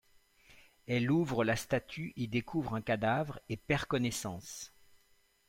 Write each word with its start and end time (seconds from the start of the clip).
Elle 0.87 1.11
ouvre 1.11 1.43
la 1.43 1.55
statue, 1.55 2.11
y 2.15 2.27
découvre 2.27 2.73
un 2.73 2.81
cadavre 2.81 3.37
et 3.49 3.55
perd 3.55 3.85
connaissance. 3.85 4.71